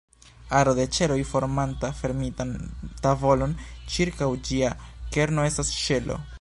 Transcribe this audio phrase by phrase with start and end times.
[0.59, 2.55] Aro de ĉeloj formanta fermitan
[3.05, 3.55] tavolon
[3.97, 4.75] ĉirkaŭ ĝia
[5.17, 6.23] kerno estas ŝelo.